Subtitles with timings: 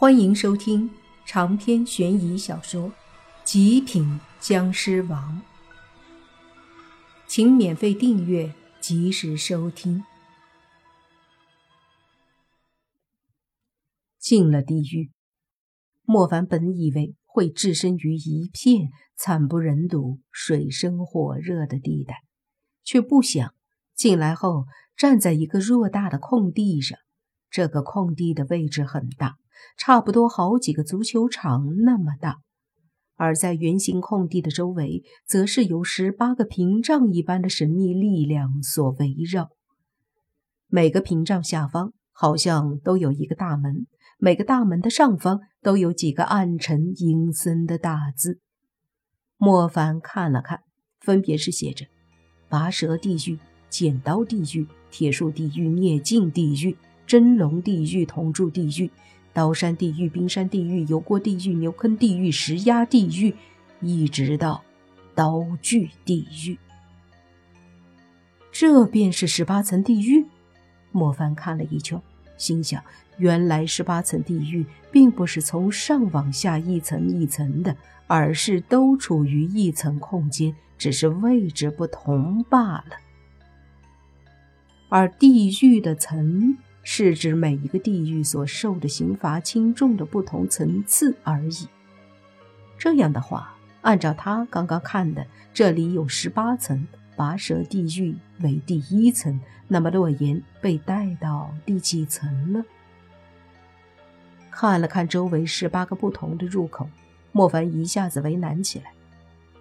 [0.00, 0.88] 欢迎收听
[1.26, 2.88] 长篇悬疑小说
[3.42, 5.42] 《极品僵尸王》，
[7.26, 10.04] 请免费订阅，及时收听。
[14.20, 15.10] 进了地狱，
[16.04, 22.22] 莫凡本以为会置身于一片惨不忍睹、水深火热的地带，
[22.84, 23.52] 却不想
[23.96, 26.96] 进来后站在一个偌大的空地上。
[27.50, 29.36] 这个空地的位置很大。
[29.76, 32.38] 差不多好几个足球场那么大，
[33.16, 39.50] 而在圆形空地的周围，则是由十八个屏障一般的神秘力量所围绕。
[40.68, 48.40] 每个屏障下方好像都有一个大门，每个大门的上方都有几个暗沉阴森的大字。
[49.36, 50.60] 莫凡看了看，
[51.00, 51.86] 分别是写着
[52.48, 56.76] “拔舌地狱”“剪刀地狱”“铁树地狱”“孽镜地狱
[57.08, 58.88] ”“真龙地狱”“铜柱地狱”。
[59.34, 63.36] 刀山地狱、冰山地狱、油锅地狱、牛坑地狱、石压地狱，
[63.80, 64.60] 一直到
[65.14, 66.58] 刀具地狱，
[68.50, 70.26] 这便是十八层地狱。
[70.90, 72.00] 莫凡看了一圈，
[72.36, 72.82] 心想：
[73.18, 77.76] 原来十八层地狱并不是从上往下一层一层的，
[78.08, 82.96] 而是都处于一层空间，只是位置不同罢了。
[84.88, 86.58] 而地狱的层。
[86.90, 91.68] 是指每一个地狱所受的刑罚轻重的不同层次而已。
[92.78, 102.64] 这样的话，按照他刚刚看的，这里有十八层，拔舌地狱为第一层，那么洛言被带到第几层了？
[104.50, 106.88] 看了看周围十八个不同的入口，
[107.32, 108.92] 莫凡一下子为难起来。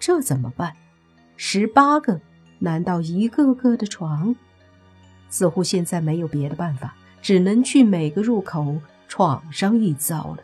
[0.00, 0.74] 这怎么办？
[1.36, 2.20] 十八个，
[2.58, 4.34] 难道一个个的闯？
[5.30, 6.96] 似乎现在没有别的办法。
[7.22, 8.78] 只能去每个入口
[9.08, 10.38] 闯上一遭了。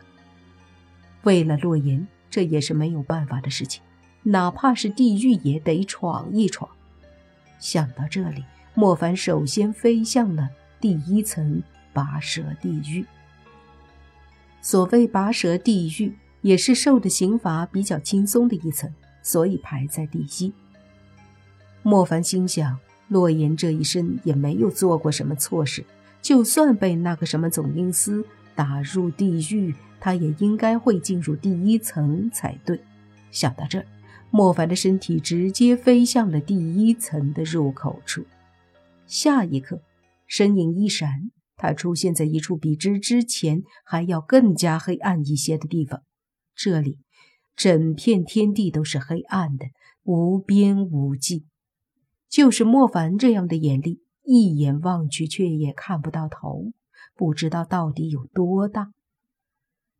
[1.23, 3.83] 为了洛言，这也是没有办法的事情，
[4.23, 6.67] 哪怕是地狱也得闯一闯。
[7.59, 13.05] 想到这里，莫凡首先飞向了第一层拔舌地狱。
[14.61, 18.89] 所谓拔舌地狱，也是受的刑罚比较轻松的一层，
[19.21, 20.53] 所以排在第一。
[21.83, 22.79] 莫凡心想，
[23.09, 25.83] 洛言这一生也没有做过什么错事。
[26.21, 28.25] 就算被那个什么总阴司
[28.55, 32.79] 打入地狱，他也应该会进入第一层才对。
[33.31, 33.85] 想到这儿，
[34.31, 38.25] 莫凡的身体直接飞向了第一层的入口处。
[39.07, 39.81] 下一刻，
[40.27, 46.03] 身影一闪，他出现在一处比之之前还要更加黑暗一些的地方。
[46.55, 46.99] 这里，
[47.55, 49.67] 整片天地都是黑暗的，
[50.03, 51.45] 无边无际，
[52.29, 54.01] 就是莫凡这样的眼力。
[54.23, 56.71] 一眼望去，却也看不到头，
[57.15, 58.91] 不知道到底有多大。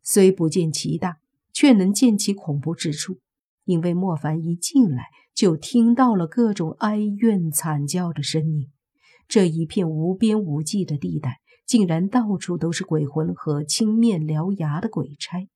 [0.02, 1.18] 虽不见其大，
[1.54, 3.20] 却能见其恐怖之处。
[3.66, 8.72] 因为莫凡一进来，就听到了各种哀怨惨叫的声音。
[9.28, 15.48] 这一片无边无际的地带，竟然到处都是鬼魂和青面獠牙的鬼差。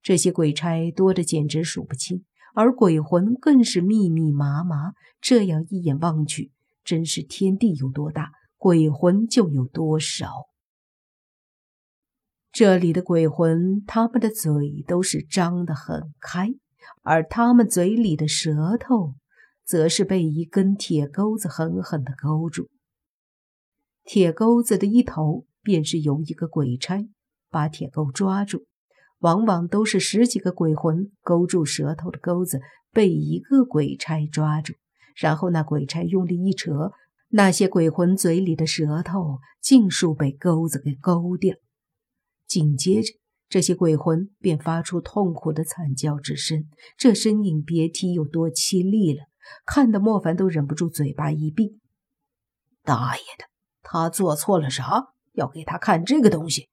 [0.00, 4.92] 这些鬼差多的简直数不清，而鬼魂更是密密麻麻。
[5.20, 6.52] 这样一眼望去，
[6.90, 10.48] 真是天地有多大，鬼魂就有多少。
[12.50, 16.48] 这里的鬼魂，他们的嘴都是张得很开，
[17.02, 19.14] 而他们嘴里的舌头，
[19.64, 22.68] 则是被一根铁钩子狠狠地勾住。
[24.02, 27.08] 铁钩子的一头，便是由一个鬼差
[27.50, 28.66] 把铁钩抓住，
[29.20, 34.74] 往往都是十几个鬼魂勾住舌头的钩子，被一个鬼差抓住。
[35.16, 36.92] 然后那鬼差用力一扯，
[37.28, 41.56] 那些鬼魂嘴里的舌头尽数被钩子给勾掉。
[42.46, 43.12] 紧接着，
[43.48, 46.66] 这些鬼魂便发出痛苦的惨叫之声，
[46.96, 49.24] 这声音别提有多凄厉了，
[49.64, 51.78] 看得莫凡都忍不住嘴巴一闭。
[52.82, 53.44] 大爷的，
[53.82, 55.12] 他做错了啥？
[55.34, 56.68] 要给他看这个东西？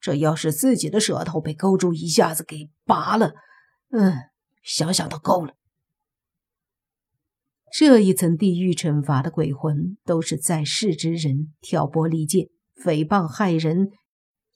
[0.00, 3.34] 这要是自己的舌头被勾住，一下子给拔了，
[3.90, 4.14] 嗯，
[4.62, 5.54] 想想都够了。
[7.72, 12.48] 这一层地狱惩罚的鬼魂都是在世之人，挑拨离间、
[12.84, 13.88] 诽谤害人、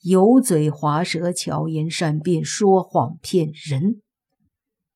[0.02, 4.02] 油嘴滑舌、巧言善辩、说谎骗人，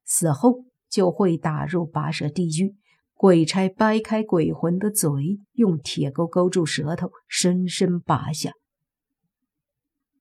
[0.04, 2.74] 死后就会打入拔舌地狱。
[3.14, 8.52] 鬼差掰开鬼魂的嘴，用铁钩勾住舌头，深深拔下，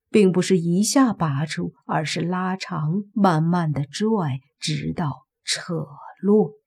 [0.08, 5.86] 并不是一下拔出，而是拉长，慢慢的拽，直到扯
[6.22, 6.59] 落。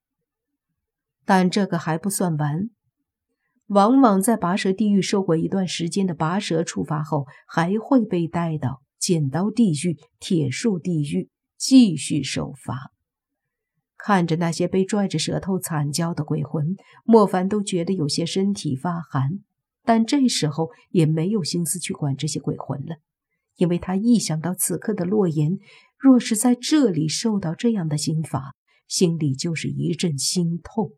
[1.25, 2.69] 但这个还不算完，
[3.67, 12.91] 往往在拔舌地狱受过一段时间的拔舌处罚后，还会被带到剪刀地狱、铁树地狱继续受罚。
[13.97, 16.75] 看着那些被拽着舌头惨叫的鬼魂，
[17.05, 19.39] 莫凡都觉得有些身体发寒。
[19.85, 22.97] 但这时候也没有心思去管这些鬼魂了，
[23.57, 25.57] 因为他一想到此刻的洛言
[25.97, 28.55] 若是在这里受到这样的刑罚，
[28.87, 30.91] 心里就是一阵心痛。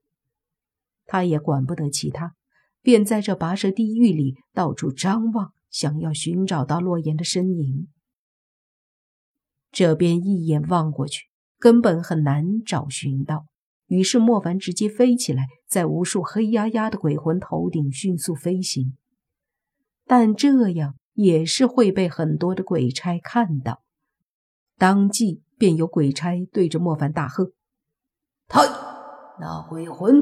[1.06, 2.36] 他也管不得其他，
[2.82, 7.88] 便在这跋涉地狱里到处张望，想要寻找到洛言的身影。
[9.72, 11.26] 这边一眼望过去。
[11.58, 13.48] 根本很难找寻到，
[13.88, 18.96] 于是莫凡直接飞起来，在无数黑压压的鬼魂头顶迅速飞行。
[20.06, 23.82] 但这样也是会被很多的鬼差看到，
[24.78, 27.54] 当即便有鬼差对着莫凡大喝
[28.48, 28.62] ：“他
[29.40, 30.14] 那鬼魂，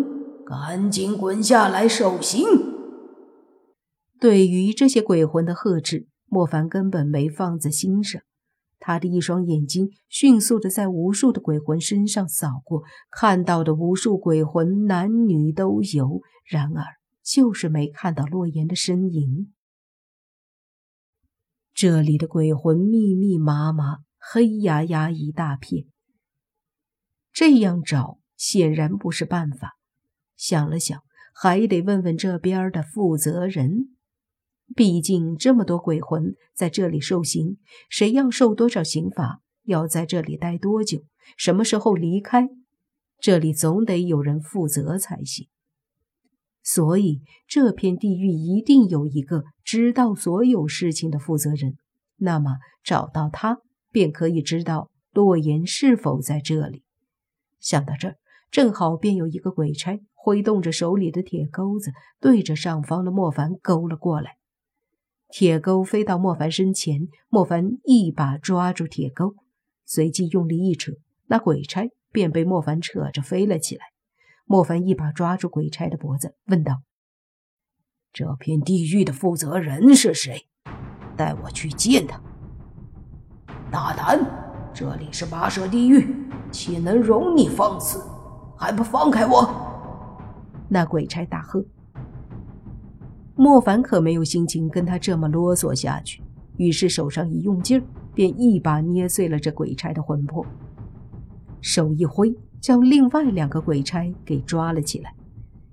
[0.45, 2.45] 赶紧滚下来受刑！”
[4.19, 8.21] 对于这些鬼魂的呵斥，莫凡根本没放在心上。
[8.79, 16.83] 他的一双眼睛迅速的在无数的鬼魂身上扫过，看到的无数鬼魂，男女都有，然而
[17.23, 19.53] 就是没看到洛言的身影。
[21.73, 25.85] 这里的鬼魂密密麻麻，黑压压一大片，
[27.31, 29.77] 这样找显然不是办法。
[30.43, 31.01] 想了想，
[31.33, 33.95] 还得问问这边的负责人。
[34.75, 37.59] 毕竟这么多鬼魂在这里受刑，
[37.89, 41.05] 谁要受多少刑罚，要在这里待多久，
[41.37, 42.49] 什么时候离开，
[43.21, 45.47] 这里总得有人负责才行。
[46.61, 51.77] 所以这片地狱一定有一个知道所有事情的负责人，
[52.17, 53.59] 那么找到他
[53.93, 56.83] 便可以知道洛言是否在这里。
[57.61, 58.17] 想到这儿，
[58.51, 61.91] 正好便有一个鬼差挥动着手里的铁钩子，
[62.21, 64.37] 对着上方的莫凡勾了过来。
[65.27, 69.35] 铁钩飞到莫凡身前，莫凡一把抓住铁钩，
[69.85, 70.93] 随即用力一扯，
[71.27, 73.83] 那鬼差便被莫凡扯着飞了起来。
[74.45, 76.83] 莫凡一把抓住鬼差的脖子，问道
[78.13, 80.47] ：“这片地狱的负责人是谁？
[81.17, 82.21] 带我去见他。”
[83.69, 84.71] 大胆！
[84.73, 86.15] 这里是拔舌地狱，
[86.49, 88.01] 岂能容你放肆？
[88.57, 89.72] 还不放开我！
[90.73, 91.63] 那鬼差大喝。
[93.35, 96.23] 莫凡可没有心情跟他这么啰嗦下去，
[96.57, 97.83] 于是手上一用劲儿，
[98.15, 100.43] 便一把捏碎了这鬼差的魂魄，
[101.61, 105.13] 手一挥，将另外两个鬼差给抓了起来。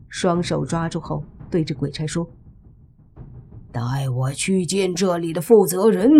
[0.09, 2.29] 双手抓住后，对着鬼差说
[3.73, 6.11] ：“带我去见这里的负责人，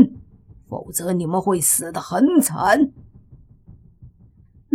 [0.69, 2.93] 否则你们会死得很惨。”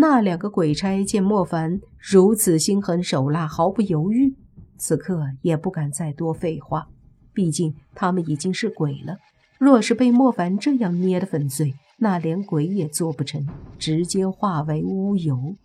[0.08, 4.36] 那两个鬼差见莫凡如此心狠手辣，毫不犹豫。
[4.78, 6.88] 此刻也不敢再多废话，
[7.34, 9.18] 毕竟他们已经是鬼了。
[9.58, 13.48] 若是被莫凡这样捏得粉碎，那连鬼也做不成，
[13.80, 15.56] 直接化为乌有。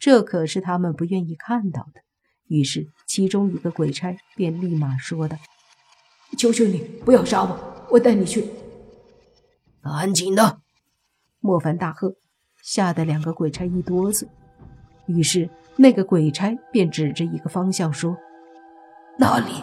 [0.00, 2.00] 这可是他们不愿意看到的。
[2.48, 5.36] 于是，其中一个鬼差便立马说道
[6.36, 8.48] ：“求求你不要杀我，我带你去。”
[9.80, 10.58] 赶紧的！
[11.38, 12.16] 莫凡大喝，
[12.64, 14.26] 吓得两个鬼差一哆嗦。
[15.06, 15.48] 于是。
[15.76, 18.16] 那个鬼差便指着一个方向说
[19.18, 19.60] ：“那里。”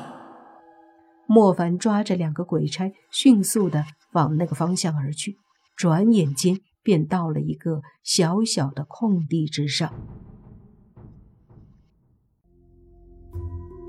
[1.26, 5.38] 莫凡抓着两个鬼差，迅速的往那个方向而去。
[5.78, 9.94] 转眼间便到了一个小小的空地之上。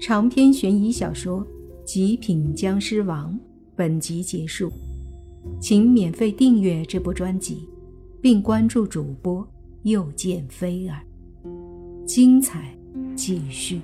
[0.01, 1.45] 长篇悬疑小说
[1.85, 3.35] 《极品僵尸王》
[3.75, 4.71] 本集结束，
[5.61, 7.69] 请免费订阅这部专辑，
[8.23, 9.47] 并关注主播
[9.83, 11.03] 又见菲儿。
[12.07, 12.75] 精彩
[13.17, 13.81] 继续。